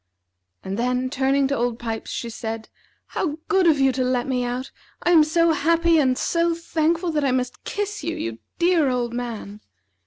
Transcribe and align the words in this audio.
And 0.63 0.79
then, 0.79 1.11
turning 1.11 1.47
to 1.49 1.55
Old 1.55 1.77
Pipes, 1.77 2.09
she 2.09 2.31
said: 2.31 2.69
"How 3.09 3.37
good 3.47 3.67
of 3.67 3.79
you 3.79 3.91
to 3.91 4.03
let 4.03 4.25
me 4.27 4.43
out! 4.43 4.71
I 5.03 5.11
am 5.11 5.23
so 5.23 5.51
happy 5.51 5.99
and 5.99 6.17
so 6.17 6.55
thankful, 6.55 7.11
that 7.11 7.23
I 7.23 7.29
must 7.31 7.63
kiss 7.65 8.03
you, 8.03 8.15
you 8.17 8.39
dear 8.57 8.89
old 8.89 9.13
man!" 9.13 9.61